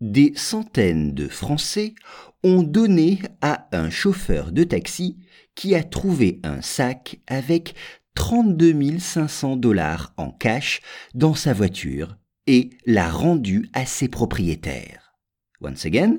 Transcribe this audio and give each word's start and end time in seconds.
Des 0.00 0.32
centaines 0.34 1.12
de 1.12 1.28
Français 1.28 1.94
ont 2.42 2.62
donné 2.62 3.20
à 3.42 3.68
un 3.72 3.90
chauffeur 3.90 4.50
de 4.50 4.64
taxi 4.64 5.18
qui 5.54 5.74
a 5.74 5.84
trouvé 5.84 6.40
un 6.42 6.62
sac 6.62 7.20
avec 7.26 7.74
32 8.14 8.98
500 8.98 9.56
dollars 9.56 10.14
en 10.16 10.30
cash 10.30 10.80
dans 11.12 11.34
sa 11.34 11.52
voiture 11.52 12.16
et 12.46 12.70
l'a 12.86 13.10
rendu 13.10 13.68
à 13.74 13.84
ses 13.84 14.08
propriétaires. 14.08 15.09
Once 15.62 15.84
again, 15.84 16.16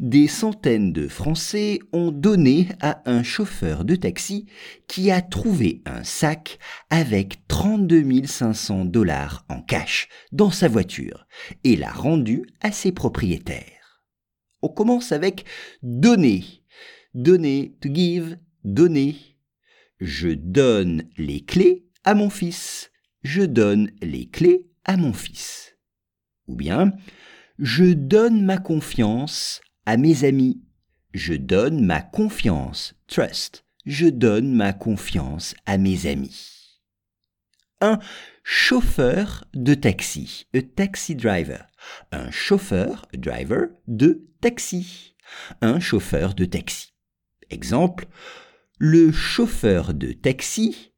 des 0.00 0.28
centaines 0.28 0.92
de 0.92 1.08
Français 1.08 1.78
ont 1.92 2.12
donné 2.12 2.68
à 2.80 3.02
un 3.10 3.22
chauffeur 3.22 3.86
de 3.86 3.96
taxi 3.96 4.46
qui 4.86 5.10
a 5.10 5.22
trouvé 5.22 5.80
un 5.86 6.04
sac 6.04 6.58
avec 6.90 7.46
32 7.48 8.26
500 8.26 8.84
dollars 8.84 9.46
en 9.48 9.62
cash 9.62 10.08
dans 10.30 10.50
sa 10.50 10.68
voiture 10.68 11.26
et 11.64 11.76
l'a 11.76 11.90
rendu 11.90 12.44
à 12.60 12.70
ses 12.70 12.92
propriétaires. 12.92 14.04
On 14.60 14.68
commence 14.68 15.10
avec 15.12 15.46
donner. 15.82 16.44
Donner, 17.14 17.74
to 17.80 17.88
give, 17.92 18.38
donner. 18.62 19.16
Je 20.00 20.28
donne 20.28 21.04
les 21.16 21.40
clés 21.40 21.86
à 22.04 22.14
mon 22.14 22.28
fils. 22.28 22.90
Je 23.22 23.42
donne 23.42 23.90
les 24.02 24.26
clés 24.26 24.66
à 24.84 24.96
mon 24.98 25.12
fils. 25.12 25.76
Ou 26.46 26.56
bien, 26.56 26.92
je 27.62 27.84
donne 27.84 28.44
ma 28.44 28.58
confiance 28.58 29.60
à 29.86 29.96
mes 29.96 30.24
amis. 30.24 30.60
Je 31.14 31.34
donne 31.34 31.86
ma 31.86 32.00
confiance, 32.00 32.96
trust. 33.06 33.64
Je 33.86 34.08
donne 34.08 34.52
ma 34.52 34.72
confiance 34.72 35.54
à 35.64 35.78
mes 35.78 36.06
amis. 36.06 36.80
Un 37.80 38.00
chauffeur 38.42 39.44
de 39.54 39.74
taxi, 39.74 40.48
a 40.54 40.60
taxi 40.60 41.14
driver. 41.14 41.68
Un 42.10 42.32
chauffeur, 42.32 43.06
a 43.14 43.16
driver, 43.16 43.68
de 43.86 44.26
taxi. 44.40 45.14
Un 45.60 45.78
chauffeur 45.78 46.34
de 46.34 46.46
taxi. 46.46 46.92
Exemple, 47.50 48.06
le 48.78 49.12
chauffeur 49.12 49.94
de 49.94 50.10
taxi 50.10 50.92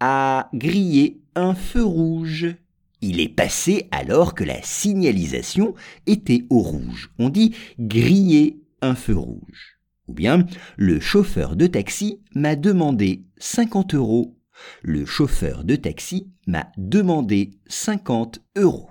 a 0.00 0.48
grillé 0.54 1.20
un 1.34 1.54
feu 1.54 1.84
rouge. 1.84 2.56
Il 3.00 3.20
est 3.20 3.28
passé 3.28 3.88
alors 3.90 4.34
que 4.34 4.44
la 4.44 4.62
signalisation 4.62 5.74
était 6.06 6.44
au 6.50 6.60
rouge. 6.60 7.10
On 7.18 7.28
dit 7.28 7.54
griller 7.78 8.62
un 8.80 8.94
feu 8.94 9.16
rouge. 9.16 9.78
Ou 10.08 10.14
bien, 10.14 10.46
le 10.76 11.00
chauffeur 11.00 11.56
de 11.56 11.66
taxi 11.66 12.20
m'a 12.34 12.56
demandé 12.56 13.24
50 13.38 13.94
euros. 13.94 14.38
Le 14.82 15.04
chauffeur 15.04 15.64
de 15.64 15.76
taxi 15.76 16.30
m'a 16.46 16.70
demandé 16.78 17.58
50 17.66 18.40
euros. 18.56 18.90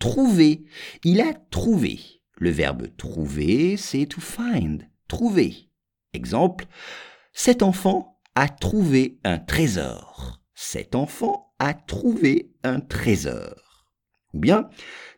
Trouver. 0.00 0.64
Il 1.04 1.20
a 1.20 1.32
trouvé. 1.50 2.00
Le 2.36 2.50
verbe 2.50 2.88
trouver, 2.96 3.76
c'est 3.76 4.06
to 4.06 4.20
find. 4.20 4.88
Trouver. 5.06 5.68
Exemple. 6.12 6.66
Cet 7.32 7.62
enfant 7.62 8.18
a 8.34 8.48
trouvé 8.48 9.18
un 9.22 9.38
trésor. 9.38 10.40
Cet 10.54 10.94
enfant 10.94 11.51
a 11.62 11.74
trouvé 11.74 12.50
un 12.64 12.80
trésor. 12.80 13.86
Ou 14.34 14.40
bien, 14.40 14.68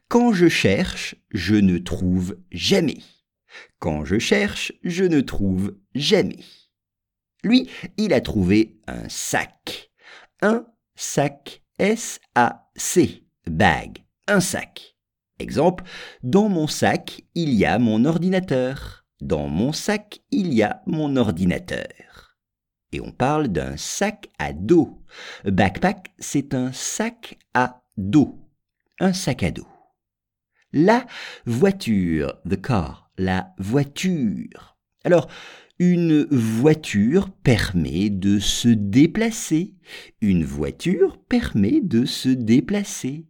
quand 0.09 0.35
je 0.35 0.51
cherche, 0.51 1.17
je 1.31 1.55
ne 1.55 1.79
trouve 1.79 2.37
jamais. 2.53 2.99
Quand 3.79 4.05
je 4.05 4.19
cherche, 4.19 4.71
je 4.83 5.05
ne 5.05 5.23
trouve 5.23 5.75
jamais. 5.95 6.45
Lui, 7.45 7.71
il 7.97 8.13
a 8.13 8.21
trouvé 8.21 8.79
un 8.87 9.09
sac. 9.09 9.91
Un 10.43 10.67
sac. 10.95 11.63
S-A-C. 11.79 13.25
Bag. 13.47 14.05
Un 14.29 14.41
sac. 14.41 14.99
Exemple, 15.39 15.85
dans 16.23 16.51
mon 16.51 16.67
sac, 16.67 17.23
il 17.35 17.55
y 17.55 17.65
a 17.65 17.79
mon 17.79 18.05
ordinateur. 18.05 19.07
Dans 19.23 19.49
mon 19.49 19.73
sac, 19.73 20.21
il 20.31 20.53
y 20.53 20.63
a 20.63 20.83
mon 20.85 21.17
ordinateur 21.17 22.24
et 22.95 23.01
on 23.01 23.11
parle 23.11 23.49
d'un 23.49 23.77
sac 23.77 24.31
à 24.39 24.53
dos. 24.53 25.03
Backpack, 25.45 26.13
c'est 26.19 26.55
un 26.55 26.71
sac 26.73 27.39
à 27.53 27.83
dos. 27.97 28.39
Un 29.01 29.13
sac 29.13 29.43
à 29.43 29.51
dos. 29.51 29.67
La 30.73 31.05
voiture, 31.45 32.41
the 32.49 32.61
car, 32.61 33.11
la 33.19 33.53
voiture. 33.59 34.77
Alors, 35.03 35.29
une 35.81 36.25
voiture 36.31 37.31
permet 37.31 38.11
de 38.11 38.39
se 38.39 38.69
déplacer. 38.69 39.75
Une 40.21 40.45
voiture 40.45 41.19
permet 41.19 41.81
de 41.81 42.05
se 42.05 42.29
déplacer. 42.29 43.27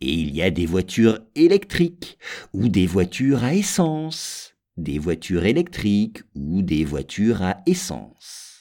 Et 0.00 0.12
il 0.12 0.34
y 0.34 0.42
a 0.42 0.50
des 0.50 0.66
voitures 0.66 1.20
électriques 1.36 2.18
ou 2.52 2.68
des 2.68 2.86
voitures 2.86 3.44
à 3.44 3.54
essence, 3.54 4.56
des 4.76 4.98
voitures 4.98 5.44
électriques 5.44 6.22
ou 6.34 6.62
des 6.62 6.84
voitures 6.84 7.42
à 7.42 7.62
essence 7.66 8.53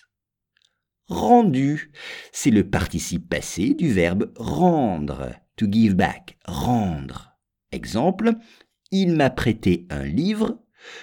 rendu. 1.07 1.91
C'est 2.31 2.51
le 2.51 2.69
participe 2.69 3.29
passé 3.29 3.73
du 3.73 3.91
verbe 3.91 4.31
rendre, 4.37 5.31
to 5.55 5.67
give 5.69 5.95
back, 5.95 6.37
rendre. 6.45 7.37
Exemple, 7.71 8.33
il 8.91 9.13
m'a 9.15 9.29
prêté 9.29 9.87
un 9.89 10.03
livre, 10.03 10.59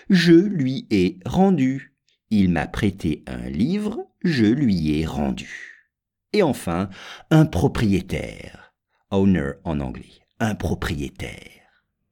je 0.08 0.32
lui 0.32 0.86
ai 0.90 1.18
rendu. 1.24 1.96
Il 2.30 2.50
m'a 2.50 2.68
prêté 2.68 3.24
un 3.26 3.48
livre, 3.48 4.06
je 4.22 4.46
lui 4.46 4.98
ai 4.98 5.04
rendu. 5.04 5.90
Et 6.32 6.42
enfin, 6.42 6.88
un 7.30 7.44
propriétaire, 7.44 8.72
owner 9.10 9.52
en 9.64 9.80
anglais, 9.80 10.20
un 10.38 10.54
propriétaire. 10.54 11.60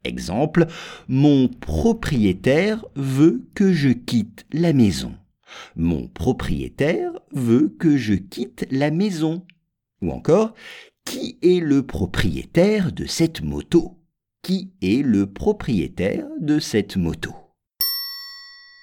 Exemple, 0.02 0.66
mon 1.06 1.48
propriétaire 1.48 2.84
veut 2.96 3.48
que 3.54 3.72
je 3.72 3.90
quitte 3.90 4.46
la 4.52 4.72
maison. 4.72 5.14
Mon 5.76 6.08
propriétaire 6.08 7.12
veut 7.32 7.68
que 7.78 7.96
je 7.96 8.14
quitte 8.14 8.66
la 8.70 8.90
maison. 8.90 9.44
Ou 10.02 10.10
encore, 10.10 10.54
qui 11.04 11.38
est 11.42 11.60
le 11.60 11.84
propriétaire 11.84 12.92
de 12.92 13.06
cette 13.06 13.42
moto? 13.42 13.98
Qui 14.42 14.72
est 14.82 15.02
le 15.02 15.26
propriétaire 15.26 16.26
de 16.40 16.58
cette 16.58 16.96
moto? 16.96 17.34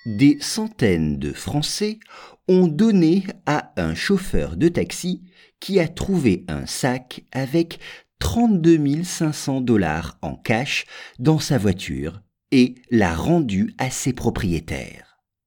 Des 0.06 0.38
centaines 0.40 1.18
de 1.18 1.34
Français 1.34 2.00
ont 2.48 2.68
donné 2.68 3.24
à 3.46 3.74
un 3.78 3.96
chauffeur 3.96 4.56
de 4.56 4.68
taxi 4.68 5.24
qui 5.59 5.80
a 5.80 5.88
trouvé 5.88 6.46
un 6.47 6.66
sac 6.66 7.24
avec 7.32 7.80
32 8.20 9.03
500 9.03 9.62
dollars 9.62 10.18
en 10.22 10.36
cash 10.36 10.86
dans 11.20 11.40
sa 11.40 11.58
voiture 11.58 12.22
et 12.52 12.76
l'a 12.92 13.16
rendu 13.16 13.74
à 13.78 13.90
ses 13.90 14.14
propriétaires. 14.14 15.05